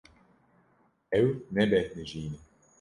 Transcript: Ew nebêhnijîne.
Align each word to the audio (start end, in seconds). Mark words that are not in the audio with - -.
Ew 1.19 1.27
nebêhnijîne. 1.53 2.37